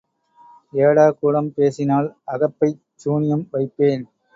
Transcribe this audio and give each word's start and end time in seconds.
ஏடாகூடம் 0.73 1.51
பேசினால் 1.57 2.09
அகப்பைச் 2.25 2.83
சூனியம் 2.95 3.47
வைப்பேன். 3.51 4.05